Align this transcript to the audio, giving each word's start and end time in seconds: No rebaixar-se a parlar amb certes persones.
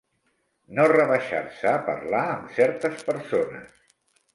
No 0.79 0.85
rebaixar-se 0.93 1.71
a 1.75 1.85
parlar 1.93 2.25
amb 2.35 2.51
certes 2.59 3.09
persones. 3.13 3.83